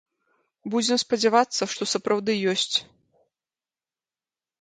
Будзем 0.75 0.97
спадзявацца, 1.03 1.63
што 1.73 1.83
сапраўды 1.93 2.31
ёсць. 2.53 2.79